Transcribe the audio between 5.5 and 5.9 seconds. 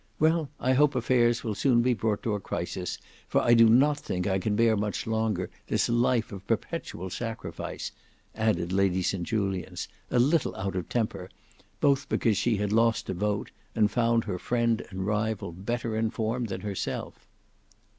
this